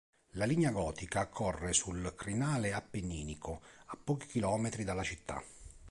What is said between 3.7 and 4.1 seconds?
a